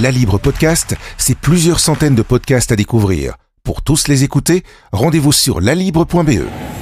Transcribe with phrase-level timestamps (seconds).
[0.00, 3.34] La Libre Podcast, c'est plusieurs centaines de podcasts à découvrir.
[3.64, 6.79] Pour tous les écouter, rendez-vous sur lalibre.be.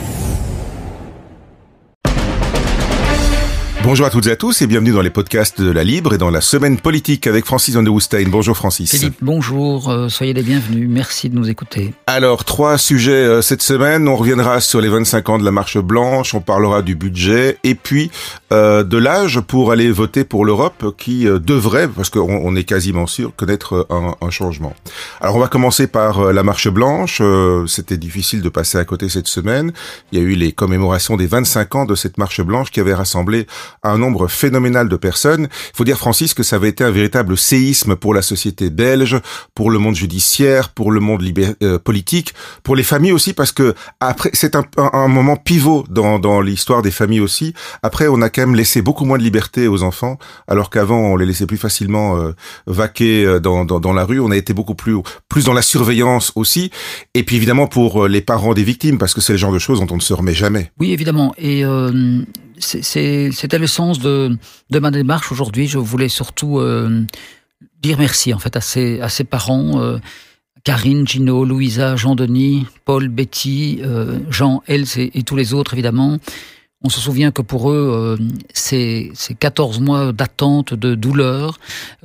[3.88, 6.18] Bonjour à toutes et à tous et bienvenue dans les podcasts de la Libre et
[6.18, 8.28] dans la semaine politique avec Francis Van de Woustein.
[8.28, 8.90] Bonjour Francis.
[8.90, 11.94] Philippe, bonjour, euh, soyez les bienvenus, merci de nous écouter.
[12.06, 14.06] Alors, trois sujets euh, cette semaine.
[14.06, 17.74] On reviendra sur les 25 ans de la Marche Blanche, on parlera du budget et
[17.74, 18.10] puis
[18.52, 23.06] euh, de l'âge pour aller voter pour l'Europe qui devrait, parce qu'on on est quasiment
[23.06, 24.74] sûr, connaître un, un, changement.
[25.22, 27.22] Alors, on va commencer par la Marche Blanche.
[27.66, 29.72] C'était difficile de passer à côté cette semaine.
[30.12, 32.92] Il y a eu les commémorations des 25 ans de cette Marche Blanche qui avait
[32.92, 33.46] rassemblé
[33.82, 35.48] un nombre phénoménal de personnes.
[35.50, 39.20] Il faut dire, Francis, que ça avait été un véritable séisme pour la société belge,
[39.54, 41.22] pour le monde judiciaire, pour le monde
[41.62, 46.18] euh, politique, pour les familles aussi, parce que après, c'est un, un, moment pivot dans,
[46.18, 47.54] dans l'histoire des familles aussi.
[47.82, 51.16] Après, on a quand même laissé beaucoup moins de liberté aux enfants, alors qu'avant, on
[51.16, 52.32] les laissait plus facilement euh,
[52.66, 54.20] vaquer euh, dans, dans, dans, la rue.
[54.20, 54.96] On a été beaucoup plus,
[55.28, 56.70] plus dans la surveillance aussi.
[57.14, 59.80] Et puis évidemment pour les parents des victimes, parce que c'est le genre de choses
[59.80, 60.70] dont on ne se remet jamais.
[60.78, 61.34] Oui, évidemment.
[61.38, 62.22] Et euh,
[62.60, 64.36] c'était le sens de,
[64.70, 65.66] de ma démarche aujourd'hui.
[65.66, 67.04] Je voulais surtout euh,
[67.82, 69.98] dire merci en fait à ses, à ses parents, euh,
[70.64, 76.18] Karine, Gino, Louisa, Jean-Denis, Paul, Betty, euh, Jean, Els et, et, tous les autres évidemment.
[76.84, 81.58] On se souvient que pour eux, euh, ces, ces 14 mois d'attente, de douleur,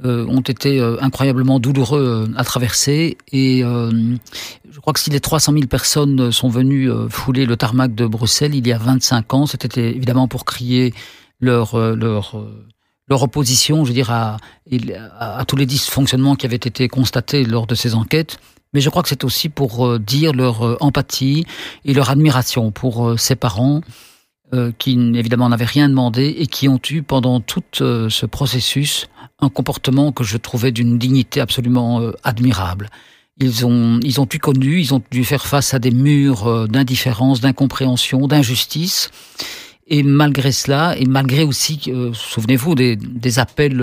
[0.03, 3.17] euh, ont été euh, incroyablement douloureux à traverser.
[3.31, 8.07] Et je crois que si les 300 000 personnes sont venues fouler le tarmac de
[8.07, 10.93] Bruxelles il y a 25 ans, c'était évidemment pour crier
[11.39, 12.43] leur, leur,
[13.07, 14.37] leur opposition, je veux dire, à,
[15.19, 18.39] à, tous les dysfonctionnements qui avaient été constatés lors de ces enquêtes.
[18.73, 21.45] Mais je crois que c'est aussi pour dire leur empathie
[21.85, 23.81] et leur admiration pour ces parents
[24.53, 29.07] euh, qui évidemment n'avaient rien demandé et qui ont eu pendant tout euh, ce processus
[29.39, 32.89] un comportement que je trouvais d'une dignité absolument euh, admirable.
[33.39, 37.41] Ils ont, ils ont dû connu, ils ont dû faire face à des murs d'indifférence,
[37.41, 39.09] d'incompréhension, d'injustice.
[39.87, 43.81] Et malgré cela, et malgré aussi, souvenez-vous, des, des appels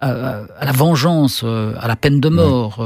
[0.00, 2.84] à, la vengeance, à la peine de mort,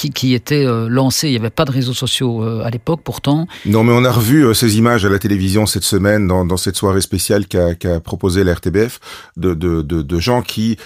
[0.00, 1.28] qui, qui était euh, lancé.
[1.28, 3.46] Il n'y avait pas de réseaux sociaux euh, à l'époque, pourtant.
[3.66, 6.56] Non, mais on a revu euh, ces images à la télévision cette semaine, dans, dans
[6.56, 8.98] cette soirée spéciale qu'a qu proposé la RTBF,
[9.36, 10.78] de, de, de, de gens qui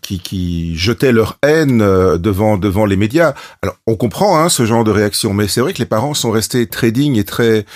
[0.00, 1.80] qui, qui jetaient leur haine
[2.16, 3.34] devant devant les médias.
[3.60, 6.30] Alors on comprend hein, ce genre de réaction, mais c'est vrai que les parents sont
[6.30, 7.66] restés très dignes et très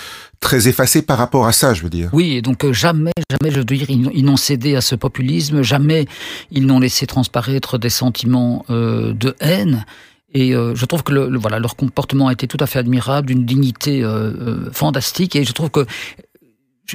[0.43, 2.09] très effacés par rapport à ça, je veux dire.
[2.13, 6.05] Oui, et donc jamais, jamais, je veux dire, ils, n'ont cédé à ce populisme, jamais
[6.51, 9.85] ils n'ont laissé transparaître des sentiments euh, de haine.
[10.33, 13.27] Et euh, je trouve que le, voilà, leur comportement a été tout à fait admirable,
[13.27, 15.35] d'une dignité euh, euh, fantastique.
[15.35, 15.85] Et je trouve que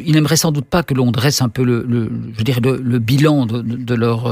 [0.05, 2.77] il n'aimerait sans doute pas que l'on dresse un peu le, le je dirais le,
[2.77, 4.31] le bilan de, de, leur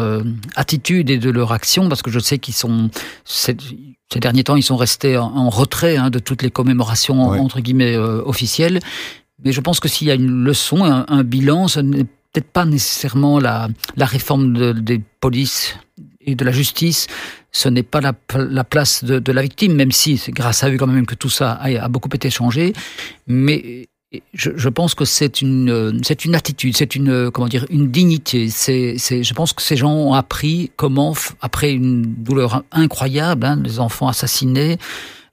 [0.55, 2.91] attitude et de leur action, parce que je sais qu'ils sont
[3.25, 3.57] ces,
[4.13, 7.61] ces, derniers temps ils sont restés en, en retrait hein, de toutes les commémorations entre
[7.61, 8.81] guillemets officielles.
[9.43, 12.53] Mais je pense que s'il y a une leçon, un, un bilan, ce n'est peut-être
[12.53, 15.75] pas nécessairement la, la réforme de, des polices
[16.21, 17.07] et de la justice,
[17.57, 20.69] ce n'est pas la, la place de, de, la victime, même si c'est grâce à
[20.69, 22.75] eux quand même que tout ça a, a beaucoup été changé.
[23.27, 23.89] Mais
[24.35, 28.51] je, je pense que c'est une, c'est une attitude, c'est une, comment dire, une dignité.
[28.51, 33.81] C'est, je pense que ces gens ont appris comment, après une douleur incroyable, hein, les
[33.81, 34.77] enfants assassinés,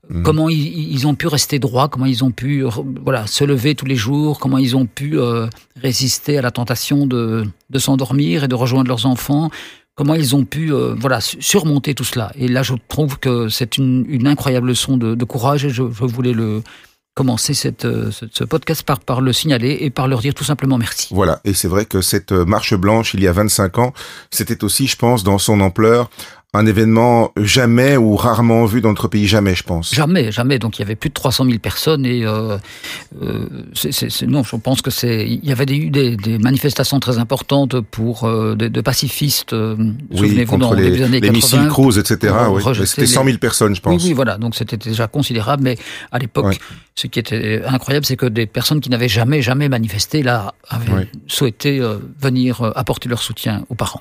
[0.10, 0.24] mmh.
[0.24, 2.64] comment ils, ils, ont pu rester droits, comment ils ont pu,
[3.04, 7.06] voilà, se lever tous les jours, comment ils ont pu euh, résister à la tentation
[7.06, 9.50] de, de s'endormir et de rejoindre leurs enfants
[9.96, 12.32] comment ils ont pu euh, voilà surmonter tout cela.
[12.36, 15.84] Et là, je trouve que c'est une, une, incroyable leçon de, de courage et je,
[15.84, 16.64] je, voulais le
[17.16, 20.44] commencer cette, euh, ce, ce podcast par, par le signaler et par leur dire tout
[20.44, 21.10] simplement merci.
[21.12, 23.94] Voilà, et c'est vrai que cette marche blanche, il y a 25 ans,
[24.32, 26.10] c'était aussi, je pense, dans son ampleur,
[26.54, 29.94] un événement jamais ou rarement vu dans notre pays, jamais, je pense.
[29.94, 30.60] Jamais, jamais.
[30.60, 32.58] Donc il y avait plus de 300 000 personnes et euh,
[33.22, 35.28] euh, c est, c est, non, je pense que c'est.
[35.28, 39.54] Il y avait eu des, des, manifestations très importantes pour euh, de, de, pacifistes.
[39.54, 39.76] Euh,
[40.12, 42.34] oui, contre les, années les 80, missiles cruise, etc.
[42.50, 42.62] Oui.
[42.86, 44.02] C'était 100 000 personnes, je pense.
[44.02, 44.38] Oui, oui voilà.
[44.38, 45.64] Donc c'était déjà considérable.
[45.64, 45.78] Mais
[46.12, 46.60] à l'époque,
[46.96, 51.10] ce qui était incroyable, c'est que des personnes qui n'avaient jamais, jamais manifesté là avaient
[51.28, 54.00] souhaité euh, venir euh, apporter leur soutien aux parents.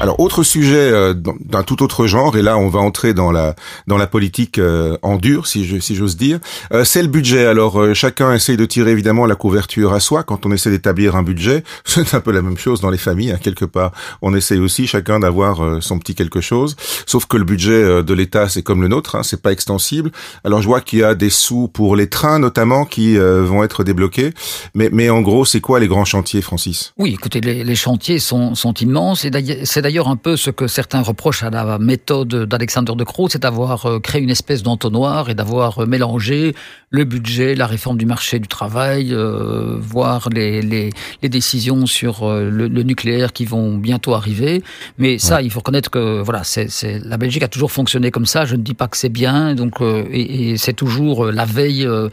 [0.00, 3.56] Alors, autre sujet euh, d'un tout autre genre, et là, on va entrer dans la
[3.88, 6.38] dans la politique euh, en dur, si je, si j'ose dire.
[6.72, 7.46] Euh, c'est le budget.
[7.46, 11.16] Alors, euh, chacun essaye de tirer évidemment la couverture à soi quand on essaie d'établir
[11.16, 11.64] un budget.
[11.84, 13.90] C'est un peu la même chose dans les familles, hein, quelque part.
[14.22, 16.76] On essaye aussi chacun d'avoir euh, son petit quelque chose.
[17.06, 20.12] Sauf que le budget euh, de l'État, c'est comme le nôtre, hein, c'est pas extensible.
[20.44, 23.82] Alors, je vois qu'il y a des sous pour les trains notamment qui vont être
[23.82, 24.32] débloqués.
[24.74, 26.92] Mais mais en gros, c'est quoi les grands chantiers, Francis?
[26.98, 29.30] Oui, écoutez, les, les chantiers sont sont immenses et
[29.64, 33.40] c'est d'ailleurs un peu ce que certains reprochent à la méthode d'Alexander de Croo, c'est
[33.40, 36.54] d'avoir euh, créé une espèce d'entonnoir et d'avoir euh, mélangé
[36.90, 40.90] le budget, la réforme du marché du travail, euh, voire les, les,
[41.22, 44.62] les, décisions sur le, le, nucléaire qui vont bientôt arriver.
[44.96, 45.44] Mais ça, ouais.
[45.44, 46.68] il faut reconnaître que voilà, c'est,
[47.04, 48.46] la Belgique a toujours fonctionné comme ça.
[48.46, 51.86] Je ne dis pas que c'est bien, donc euh, et, et, c'est toujours la veille
[51.86, 52.08] euh,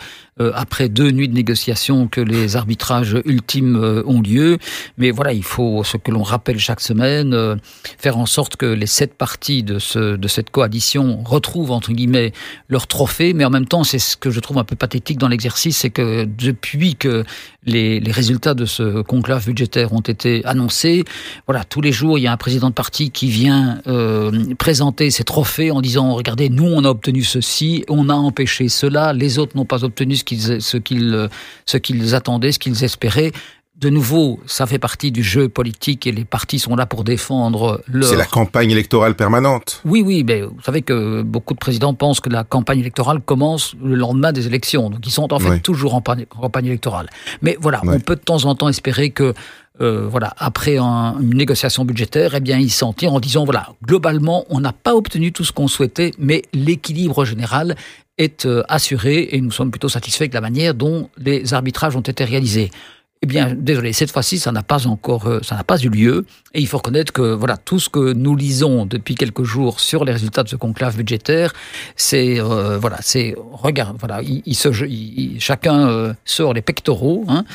[0.54, 4.58] après deux nuits de négociations que les arbitrages ultimes ont lieu.
[4.98, 7.58] Mais voilà, il faut ce que l'on rappelle chaque semaine,
[7.98, 12.34] faire en sorte que les sept parties de, ce, de cette coalition retrouvent entre guillemets
[12.70, 13.34] leur trophée.
[13.34, 15.90] Mais en même temps, c'est ce que je trouve un peu pathétique dans l'exercice, c'est
[15.90, 17.24] que depuis que
[17.66, 21.04] les, les, résultats de ce conclave budgétaire ont été annoncés.
[21.48, 25.10] Voilà, tous les jours, il y a un président de parti qui vient euh, présenter
[25.10, 29.40] ses trophées en disant regardez, nous on a obtenu ceci, on a empêché cela, les
[29.40, 31.30] autres n'ont pas obtenu ce qu'ils ce qu'ils
[31.66, 33.32] ce qu'ils attendaient, ce qu'ils espéraient
[33.78, 37.82] de nouveau, ça fait partie du jeu politique et les partis sont là pour défendre
[37.88, 38.10] leur...
[38.10, 39.82] C'est la campagne électorale permanente.
[39.84, 43.76] Oui, oui, mais vous savez que beaucoup de présidents pensent que la campagne électorale commence
[43.84, 44.90] le lendemain des élections.
[44.90, 45.62] Donc ils sont en fait oui.
[45.62, 47.10] toujours en campagne électorale.
[47.42, 47.96] Mais voilà, oui.
[47.96, 49.34] on peut de temps en temps espérer que
[49.82, 53.74] euh, voilà, après un, une négociation budgétaire, eh bien, ils s'en tirent en disant voilà,
[53.84, 57.76] globalement, on n'a pas obtenu tout ce qu'on souhaitait, mais l'équilibre général
[58.18, 62.02] est euh, assuré et nous sommes plutôt satisfaits de la manière dont les arbitrages ont
[62.02, 62.72] été réalisés.
[63.22, 66.26] Eh bien, désolé, cette fois-ci, ça n'a pas encore, euh, ça n'a pas eu lieu.
[66.54, 70.06] Et il faut reconnaître que voilà, tout ce que nous lisons depuis quelques jours sur
[70.06, 71.54] les résultats de ce conclave budgétaire,
[71.96, 77.26] c'est euh, voilà, c'est regarde, voilà, il, il se, il, chacun euh, sort les pectoraux
[77.28, 77.46] hein,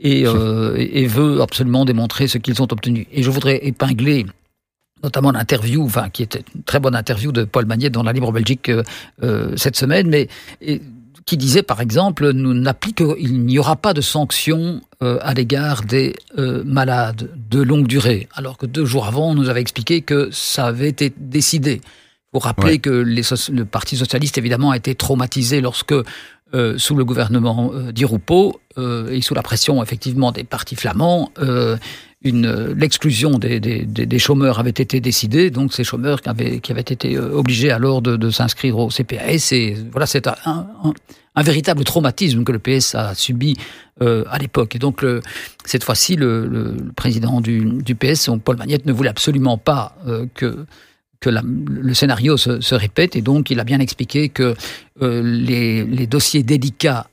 [0.00, 3.06] et, euh, et, veut absolument démontrer ce qu'ils ont obtenu.
[3.12, 4.24] Et je voudrais épingler
[5.02, 8.32] notamment l'interview, enfin, qui était une très bonne interview de Paul Magnet dans la Libre
[8.32, 8.70] Belgique
[9.22, 10.28] euh, cette semaine, mais
[10.60, 10.80] et,
[11.28, 15.82] qui disait par exemple nous n'appliquons il n'y aura pas de sanctions euh, à l'égard
[15.82, 20.00] des euh, malades de longue durée alors que deux jours avant on nous avait expliqué
[20.00, 21.82] que ça avait été décidé
[22.32, 22.78] pour rappeler ouais.
[22.78, 23.20] que les,
[23.52, 25.92] le parti socialiste évidemment a été traumatisé lorsque
[26.54, 28.58] euh, sous le gouvernement d'Irupo
[29.10, 31.32] et sous la pression effectivement des partis flamands,
[32.22, 36.80] l'exclusion des, des, des, chômeurs avait été décidée, donc ces chômeurs qui avaient, qui avaient
[36.80, 39.52] été euh, obligés alors de, s'inscrire au CPAS.
[39.52, 40.66] Et voilà, c'est un,
[41.36, 43.56] véritable traumatisme que le PS a subi
[44.02, 44.74] euh, à l'époque.
[44.74, 45.04] Et donc
[45.64, 50.66] cette fois-ci, le, président du, du PS, Paul Magnette, ne voulait absolument pas euh, que
[51.20, 54.54] que le scénario se, répète et donc il a bien expliqué que
[55.00, 57.08] les, les, dossiers délicats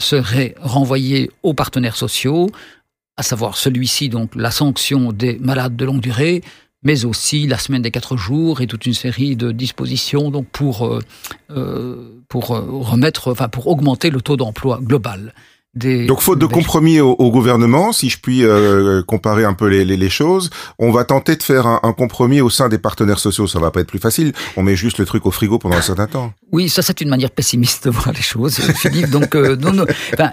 [0.00, 2.50] seraient renvoyés aux partenaires sociaux,
[3.16, 6.42] à savoir celui-ci, donc la sanction des malades de longue durée,
[6.82, 10.86] mais aussi la semaine des quatre jours et toute une série de dispositions donc pour,
[10.86, 11.00] euh,
[11.50, 15.32] euh pour remettre, enfin pour augmenter le taux d'emploi global.
[15.76, 19.66] Des, Donc faute de compromis au, au, gouvernement, si je puis euh, comparer un peu
[19.68, 22.78] les, les, les, choses, on va tenter de faire un, un, compromis au sein des
[22.78, 23.46] partenaires sociaux.
[23.46, 24.32] Ça va pas être plus facile.
[24.56, 26.32] On met juste le truc au frigo pendant un certain temps.
[26.50, 29.10] Oui, ça c'est une manière pessimiste de voir les choses, Philippe.
[29.10, 29.84] Donc euh, non, non.
[30.14, 30.30] Enfin,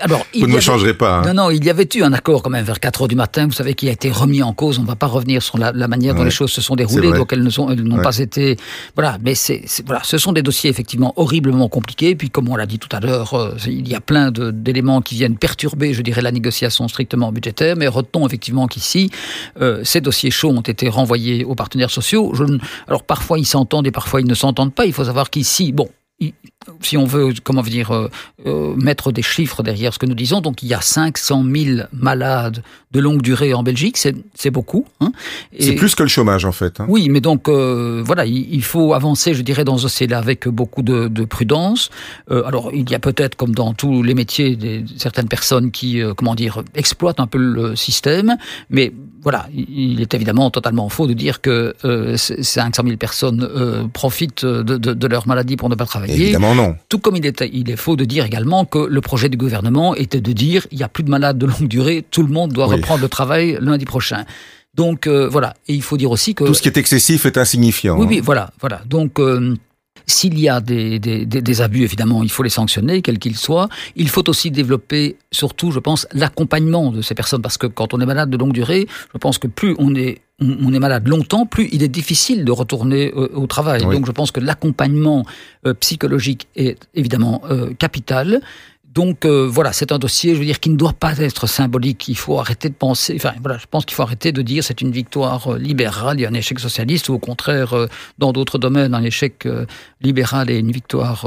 [0.00, 1.20] alors vous ne changerez pas.
[1.20, 1.32] Hein.
[1.32, 3.46] Non, non, il y avait eu un accord quand même vers 4 heures du matin.
[3.46, 4.78] Vous savez qui a été remis en cause.
[4.78, 6.26] On ne va pas revenir sur la, la manière dont ouais.
[6.26, 7.12] les choses se sont déroulées.
[7.12, 8.02] Donc elles ne sont, elles n'ont ouais.
[8.02, 8.58] pas été.
[8.94, 12.14] Voilà, mais c'est voilà, ce sont des dossiers effectivement horriblement compliqués.
[12.14, 15.14] Puis comme on l'a dit tout à l'heure, euh, il y a plein d'éléments qui
[15.14, 19.10] viennent perturber, je dirais, la négociation strictement budgétaire, mais retenons effectivement qu'ici,
[19.60, 22.32] euh, ces dossiers chauds ont été renvoyés aux partenaires sociaux.
[22.88, 24.86] Alors parfois ils s'entendent et parfois ils ne s'entendent pas.
[24.86, 25.88] Il faut savoir qu'ici, bon,
[26.80, 28.08] si on veut, comment dire, euh,
[28.46, 31.80] euh, mettre des chiffres derrière ce que nous disons, donc il y a 500 000
[31.92, 32.62] malades
[32.92, 34.86] de longue durée en Belgique, c'est beaucoup.
[35.00, 35.12] Hein,
[35.58, 36.80] c'est plus que le chômage en fait.
[36.80, 36.86] Hein.
[36.88, 40.46] Oui, mais donc euh, voilà, il, il, faut avancer, je dirais, dans ce dossier-là avec
[40.48, 41.90] beaucoup de, de prudence.
[42.30, 46.34] Alors il y a peut-être, comme dans tous les métiers, des, certaines personnes qui, comment
[46.34, 48.36] dire, exploitent un peu le système,
[48.68, 51.74] mais voilà, il est évidemment totalement faux de dire que
[52.16, 56.22] 500 000 personnes profitent de, de, de, leur maladie pour ne pas travailler.
[56.22, 56.74] Évidemment non.
[56.88, 59.94] Tout comme il est, il est faux de dire également que le projet du gouvernement
[59.94, 62.52] était de dire il n'y a plus de malades de longue durée, tout le monde
[62.52, 62.76] doit oui.
[62.76, 64.24] reprendre le travail lundi prochain.
[64.74, 67.36] Donc euh, voilà, et il faut dire aussi que tout ce qui est excessif est
[67.36, 67.96] insignifiant.
[67.96, 68.08] Oui, hein.
[68.08, 68.80] oui, voilà, voilà.
[68.86, 69.54] Donc euh,
[70.12, 73.68] s'il y a des, des, des, abus, évidemment, il faut les sanctionner, quels qu'ils soient.
[73.96, 78.00] Il faut aussi développer, surtout, je pense, l'accompagnement de ces personnes, parce que quand on
[78.00, 81.46] est malade de longue durée, je pense que plus on est on est malade longtemps,
[81.46, 83.84] plus il est difficile de retourner euh, au travail.
[83.84, 83.94] Oui.
[83.94, 85.24] Donc je pense que l'accompagnement
[85.66, 88.40] euh, psychologique est évidemment euh, capital
[88.94, 92.08] Donc euh, voilà, c'est un dossier, je veux dire, qui ne doit pas être symbolique.
[92.08, 93.14] Il faut arrêter de penser.
[93.16, 96.26] Enfin voilà, je pense qu'il faut arrêter de dire c'est une victoire euh, libérale et
[96.26, 97.86] un échec socialiste, ou au contraire, euh,
[98.18, 99.48] dans d'autres domaines, un échec
[100.02, 101.26] libéral et une victoire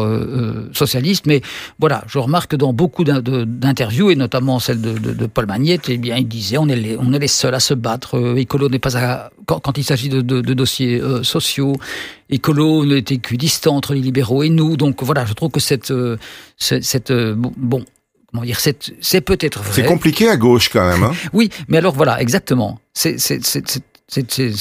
[0.74, 1.26] socialiste.
[1.26, 1.42] Mais
[1.80, 6.18] voilà, je remarque que dans beaucoup d'interviews, et notamment celle de, Paul Magnette, eh bien,
[6.18, 8.38] il disait on est les, on est les seuls à se battre.
[8.38, 11.74] Écolo n'est pas à, quand, il s'agit de, dossiers sociaux.
[12.30, 14.78] Écolo n'était qu'équidistant entre les libéraux et nous.
[14.78, 15.94] Donc voilà, je trouve que cette,
[16.58, 17.86] cette, bon,
[18.32, 19.74] comment dire, c'est peut-être vrai.
[19.74, 21.04] C'est compliqué à gauche quand même.
[21.04, 22.80] Hein oui, mais alors voilà, exactement.
[22.94, 23.18] C'est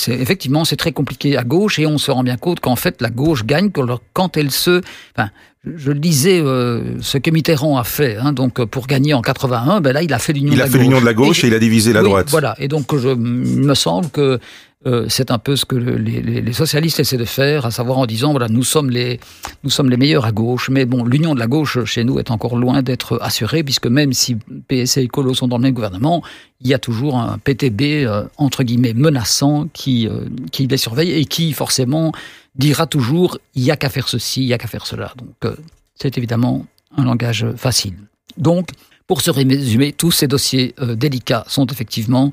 [0.08, 3.10] effectivement c'est très compliqué à gauche et on se rend bien compte qu'en fait la
[3.10, 3.70] gauche gagne
[4.12, 4.80] quand elle se.
[5.16, 5.30] Enfin,
[5.64, 8.16] je lisais euh, ce que Mitterrand a fait.
[8.16, 10.52] Hein, donc pour gagner en 81, ben là il a fait l'union.
[10.52, 12.28] Il a fait l'union de la gauche et, il a divisé la droite.
[12.30, 12.54] Voilà.
[12.58, 14.38] Et donc je, il me semble que
[14.86, 18.32] euh, c'est un peu ce que les, socialistes essaient de faire, à savoir en disant
[18.32, 19.18] voilà nous sommes les
[19.62, 22.30] nous sommes les meilleurs à gauche, mais bon l'union de la gauche chez nous est
[22.30, 24.36] encore loin d'être assurée puisque même si
[24.68, 26.22] PS et Écolo sont dans le même gouvernement,
[26.60, 31.12] il y a toujours un PTB euh, entre guillemets menaçant qui euh, qui les surveille
[31.12, 32.12] et qui forcément
[32.54, 35.12] dira toujours il y a qu'à faire ceci, il y a qu'à faire cela.
[35.16, 35.54] Donc
[35.94, 37.94] c'est évidemment un langage facile.
[38.36, 38.68] Donc
[39.06, 42.30] pour se résumer, tous ces dossiers euh, délicats sont effectivement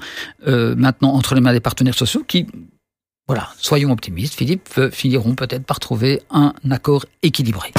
[0.48, 2.48] euh, maintenant entre les mains des partenaires sociaux qui,
[3.28, 7.74] voilà, soyons optimistes, Philippe, euh, finiront peut-être par trouver un accord équilibré.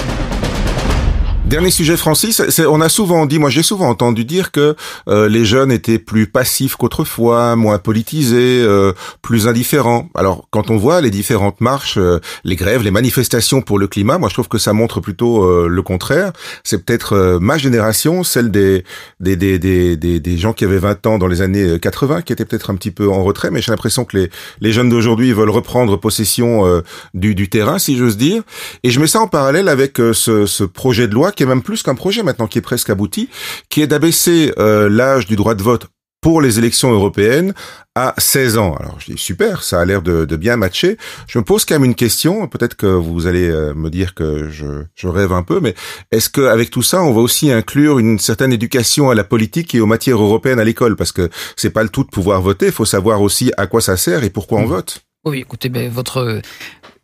[1.52, 2.40] Dernier sujet, Francis.
[2.66, 4.75] on a souvent dit, moi j'ai souvent entendu dire que
[5.06, 10.09] euh, les jeunes étaient plus passifs qu'autrefois, moins politisés, euh, plus indifférents.
[10.14, 14.16] Alors quand on voit les différentes marches, euh, les grèves, les manifestations pour le climat,
[14.16, 16.32] moi je trouve que ça montre plutôt le contraire.
[16.64, 18.82] C'est peut-être ma génération, celle des
[19.21, 22.47] des, des des, des gens qui avaient 20 ans dans les années 80, qui étaient
[22.47, 24.30] peut-être un petit peu en retrait, mais j'ai l'impression que les
[24.62, 26.82] les jeunes d'aujourd'hui veulent reprendre possession
[27.12, 28.42] du, du terrain, si j'ose dire.
[28.85, 31.63] Et je mets ça en parallèle avec ce, ce projet de loi qui est même
[31.63, 33.29] plus qu'un projet maintenant, qui est presque abouti,
[33.69, 35.87] qui est d'abaisser euh, l'âge du droit de vote
[36.23, 37.53] pour les élections européennes
[37.97, 38.75] à 16 ans.
[38.77, 40.97] Alors je dis super, ça a l'air de, bien matcher.
[41.27, 44.49] Je me pose quand même une question, peut-être que vous allez euh, me dire que
[44.49, 45.75] je, je rêve un peu, mais
[46.13, 49.81] est-ce qu'avec tout ça, on va aussi inclure une certaine éducation à la politique et
[49.81, 50.95] aux matières européennes à l'école?
[50.95, 53.81] Parce que c'est pas le tout de pouvoir voter, il faut savoir aussi à quoi
[53.81, 54.71] ça sert et pourquoi on mmh.
[54.71, 55.05] vote.
[55.25, 56.41] Oui, écoutez, ben, votre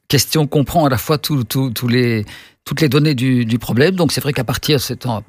[0.08, 1.44] question comprend à la fois tous
[1.88, 2.24] les
[2.64, 3.94] toutes les données du, du problème.
[3.94, 4.78] Donc c'est vrai qu'à partir,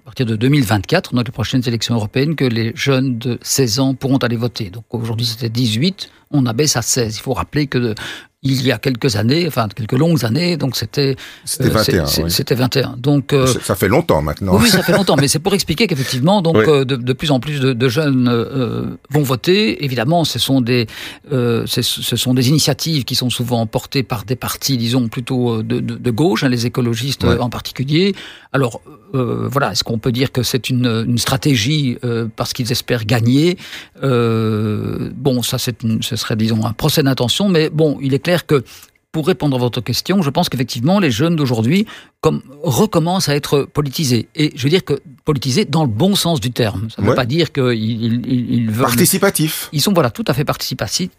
[0.03, 4.17] partir de 2024, dans les prochaines élections européennes, que les jeunes de 16 ans pourront
[4.17, 4.69] aller voter.
[4.69, 7.15] Donc aujourd'hui c'était 18, on abaisse à 16.
[7.15, 7.95] Il faut rappeler que
[8.41, 12.03] il y a quelques années, enfin quelques longues années, donc c'était c'était 21.
[12.03, 12.95] Euh, c'était 21.
[12.97, 14.57] Donc euh, ça fait longtemps maintenant.
[14.57, 17.41] Oui, ça fait longtemps, mais c'est pour expliquer qu'effectivement, donc euh, de, de, plus en
[17.41, 19.83] plus de, de jeunes euh, vont voter.
[19.83, 20.87] Évidemment, ce sont des
[21.29, 26.11] ce sont des initiatives qui sont souvent portées par des partis, disons plutôt de, de
[26.11, 28.15] gauche, hein, les écologistes en particulier.
[28.53, 28.81] Alors
[29.11, 31.97] voilà, est-ce qu'on peut dire que c'est une, une stratégie
[32.37, 33.57] parce qu'ils espèrent gagner?
[34.01, 38.63] Bon, ça c'est ce serait disons un procès d'intention, mais bon, il est clair que
[39.11, 41.87] pour répondre à votre question, je pense qu'effectivement, les jeunes d'aujourd'hui
[42.21, 44.27] comme, recommencent à être politisés.
[44.35, 46.89] Et je veux dire que politisés dans le bon sens du terme.
[46.95, 48.85] Ça ne veut pas dire qu'ils ils, veulent...
[48.85, 49.69] Participatifs.
[49.71, 51.11] Ils sont voilà, tout à fait participatifs.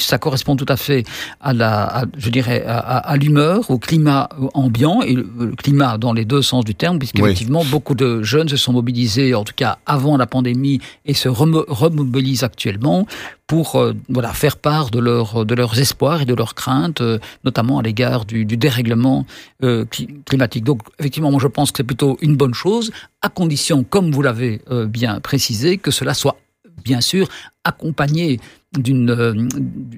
[0.00, 1.04] Ça correspond tout à fait
[1.40, 6.42] à la, je dirais, à, l'humeur, au climat ambiant, et le, climat dans les deux
[6.42, 10.26] sens du terme, puisqu'effectivement, beaucoup de jeunes se sont mobilisés, en tout cas avant la
[10.26, 13.06] pandémie, et se remobilisent actuellement
[13.48, 17.18] pour euh, voilà, faire part de, leur, de leurs espoirs et de leurs craintes, euh,
[17.44, 19.26] notamment à l'égard du, du, dérèglement
[19.64, 19.86] euh,
[20.26, 20.64] climatique.
[20.64, 24.22] Donc, effectivement, moi, je pense que c'est plutôt une bonne chose, à condition, comme vous
[24.22, 26.36] l'avez bien précisé, que cela soit
[26.84, 27.28] bien sûr
[27.68, 28.40] accompagné
[28.76, 29.32] d'une euh,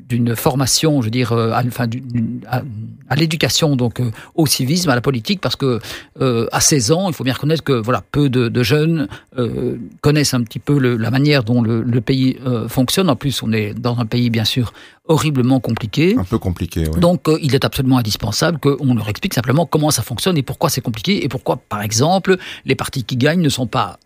[0.09, 1.89] d'une formation, je veux dire, euh, à, enfin,
[2.47, 5.81] à, l'éducation, donc euh, au civisme, à la politique, parce que
[6.21, 9.09] à 16 ans, il faut bien reconnaître que voilà, peu de, jeunes
[10.01, 13.09] connaissent un petit peu la manière dont le, le pays fonctionne.
[13.11, 14.73] En plus, on est dans un pays bien sûr
[15.07, 16.17] horriblement compliqué.
[16.17, 17.01] Un peu compliqué, oui.
[17.01, 20.81] Donc, il est absolument indispensable qu'on leur explique simplement comment ça fonctionne et pourquoi c'est
[20.81, 23.99] compliqué et pourquoi, par exemple, les partis qui gagnent ne sont pas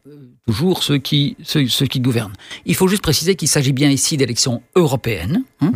[0.47, 2.33] toujours ceux qui, ceux, qui gouvernent.
[2.66, 5.44] Il faut juste préciser qu'il s'agit bien ici d'élections européennes.
[5.61, 5.73] Hein.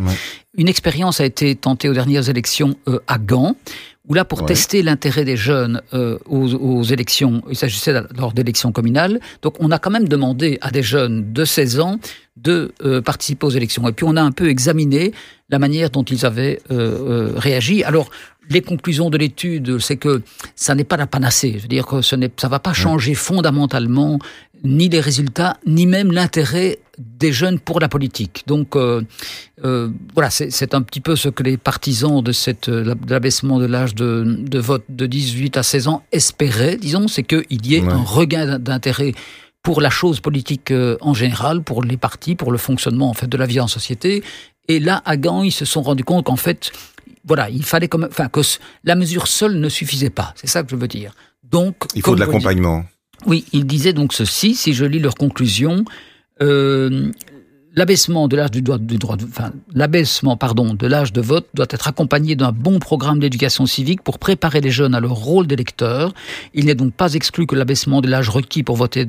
[0.57, 3.55] Une expérience a été tentée aux dernières élections euh, à Gand,
[4.07, 9.19] où là, pour tester l'intérêt des jeunes euh, aux, élections, il s'agissait lors d'élections communales,
[9.41, 11.99] donc on a quand même demandé à des jeunes de 16 ans
[12.35, 13.87] de euh, participer aux élections.
[13.87, 15.13] Et puis on a un peu examiné
[15.49, 17.83] la manière dont ils avaient réagi.
[17.83, 18.09] Alors,
[18.49, 20.21] les conclusions de l'étude, c'est que
[20.55, 21.53] ça n'est pas la panacée.
[21.55, 24.19] Je veux dire que ce ça va pas changer fondamentalement
[24.63, 28.43] ni les résultats, ni même l'intérêt des jeunes pour la politique.
[28.45, 29.01] Donc euh,
[29.63, 33.95] euh, voilà, c'est un petit peu ce que les partisans de, cette, l'abaissement de l'âge
[33.95, 38.59] de, vote de 18 à 16 ans espéraient, disons, c'est qu'il y ait un regain
[38.59, 39.13] d'intérêt
[39.63, 43.27] pour la chose politique euh, en général, pour les partis, pour le fonctionnement en fait
[43.27, 44.23] de la vie en société.
[44.67, 46.71] Et là, à Gand, ils se sont rendus compte qu'en fait,
[47.25, 48.41] voilà, il fallait comme, enfin, que
[48.83, 50.33] la mesure seule ne suffisait pas.
[50.35, 51.13] C'est ça que je veux dire.
[51.43, 52.85] Donc, il faut de l'accompagnement.
[53.25, 55.85] Oui, il disait donc ceci, si je lis leur conclusion,
[56.39, 64.61] l'abaissement de l'âge de vote doit être accompagné d'un bon programme d'éducation civique pour préparer
[64.61, 66.13] les jeunes à leur rôle d'électeur.
[66.53, 69.05] Il n'est donc pas exclu que l'abaissement de l'âge requis pour voter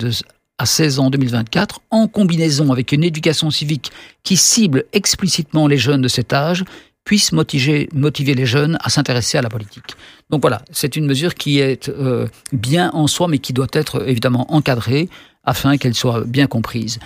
[0.58, 3.90] à 16 ans en 2024, en combinaison avec une éducation civique
[4.24, 6.64] qui cible explicitement les jeunes de cet âge,
[7.10, 7.88] puisse motiver,
[8.36, 9.96] les jeunes à s'intéresser à la politique.
[10.30, 14.08] Donc voilà, c'est une mesure qui est euh, bien en soi, mais qui doit être
[14.08, 15.08] évidemment encadrée
[15.42, 17.00] afin qu'elle soit bien comprise.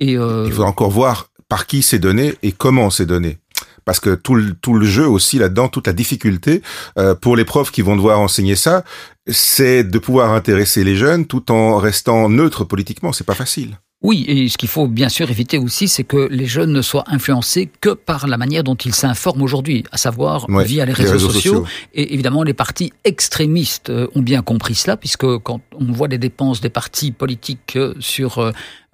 [0.00, 0.44] Euh...
[0.46, 3.36] Il faut encore voir par qui c'est donné et comment c'est donné.
[3.84, 6.62] Parce que tout le, tout le jeu aussi là-dedans, toute la difficulté
[6.96, 8.82] euh, pour les profs qui vont devoir enseigner ça,
[9.26, 13.12] c'est de pouvoir intéresser les jeunes tout en restant neutre politiquement.
[13.12, 13.76] C'est pas facile.
[14.02, 17.04] Oui, et ce qu'il faut bien sûr éviter aussi, c'est que les jeunes ne soient
[17.08, 21.66] influencés que par la manière dont ils s'informent aujourd'hui, à savoir via les réseaux, sociaux.
[21.92, 26.16] Et évidemment, les partis extrémistes euh, ont bien compris cela, puisque quand on voit les
[26.16, 28.38] dépenses des partis politiques euh, sur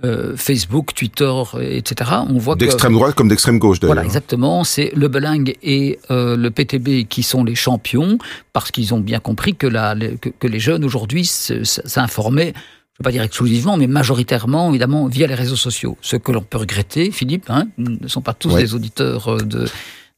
[0.05, 3.79] euh, Facebook, Twitter, etc., on voit d'extrême droite comme d'extrême gauche.
[3.83, 4.65] Voilà, exactement.
[4.65, 8.19] C'est le Beling et le PTB qui sont les champions
[8.53, 12.55] parce qu'ils ont bien compris que, la, que, que les jeunes aujourd'hui s'informaient
[12.97, 15.99] je ne veux pas dire exclusivement, mais majoritairement, évidemment, via les réseaux sociaux.
[16.01, 19.69] Ce que l'on peut regretter, Philippe, hein, ne sont pas tous des auditeurs euh, de,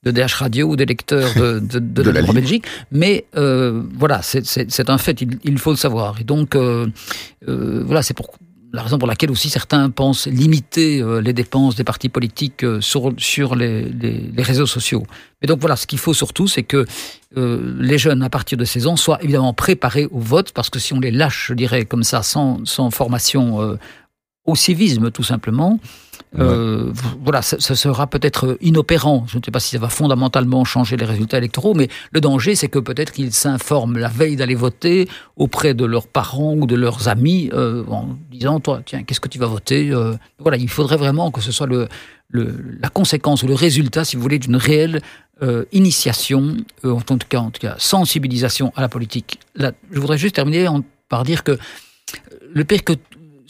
[0.05, 4.91] de DH Radio ou des lecteurs de, de, de, la, Belgique, mais euh, voilà, c'est
[4.91, 6.21] un fait, il, faut le savoir.
[6.21, 6.87] Et donc, euh,
[7.49, 8.31] euh voilà, c'est pour
[8.73, 12.81] la raison pour laquelle aussi certains pensent limiter euh, les dépenses des partis politiques euh,
[12.81, 15.05] sur, les, réseaux sociaux.
[15.41, 16.85] Mais donc voilà, ce qu'il faut surtout, c'est que
[17.37, 20.79] euh, les jeunes à partir de 16 ans soient évidemment préparés au vote, parce que
[20.79, 23.79] si on les lâche, je dirais, comme ça, sans, sans formation
[24.45, 25.79] au civisme tout simplement,
[26.39, 26.93] euh,
[27.25, 29.25] voilà, ce sera peut-être inopérant.
[29.29, 32.55] Je ne sais pas si ça va fondamentalement changer les résultats électoraux, mais le danger,
[32.55, 36.75] c'est que peut-être qu'ils s'informent la veille d'aller voter auprès de leurs parents ou de
[36.75, 40.69] leurs amis euh, en disant Toi, tiens, qu'est-ce que tu vas voter euh, Voilà, il
[40.69, 41.89] faudrait vraiment que ce soit le,
[42.31, 45.01] la conséquence ou le résultat, si vous voulez, d'une réelle
[45.71, 49.39] initiation, en, tout cas, en tout cas, sensibilisation à la politique.
[49.55, 50.67] Là, je voudrais juste terminer
[51.09, 51.57] par dire que
[52.53, 52.95] le pire que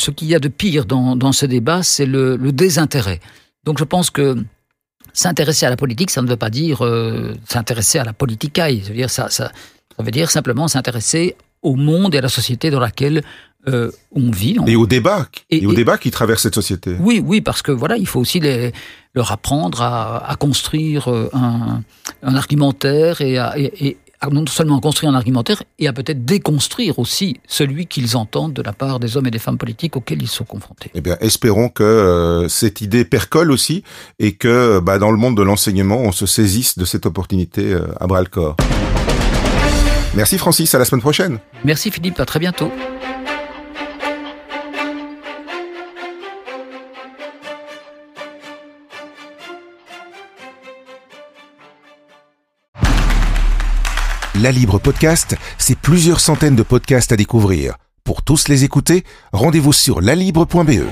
[0.01, 3.21] ce qu'il y a de pire dans, dans ce débat, c'est le, le, désintérêt.
[3.65, 4.37] Donc je pense que
[5.13, 8.83] s'intéresser à la politique, ça ne veut pas dire euh, s'intéresser à la politicaille.
[8.83, 9.51] Ça veut dire, ça, ça,
[9.97, 13.23] ça veut dire simplement s'intéresser au monde et à la société dans laquelle
[13.67, 14.57] euh, on vit.
[14.67, 16.97] Et au débat, et, au débat qui traverse cette société.
[17.01, 18.73] Oui, oui, parce que voilà, il faut aussi les,
[19.15, 21.83] leur apprendre à, à construire euh, un,
[22.23, 23.97] un, argumentaire et à, et,
[24.31, 28.73] non seulement construire un argumentaire, et à peut-être déconstruire aussi celui qu'ils entendent de la
[28.73, 30.91] part des hommes et des femmes politiques auxquels ils sont confrontés.
[30.95, 33.85] Eh bien, espérons que euh, cette idée percole aussi,
[34.19, 37.87] et que bah, dans le monde de l'enseignement, on se saisisse de cette opportunité euh,
[38.01, 38.57] à bras le corps.
[40.15, 41.39] Merci Francis, à la semaine prochaine.
[41.65, 42.73] Merci Philippe, à très bientôt.
[54.41, 57.75] La Libre Podcast, c'est plusieurs centaines de podcasts à découvrir.
[58.05, 60.85] Pour tous les écouter, rendez-vous sur lalibre.be.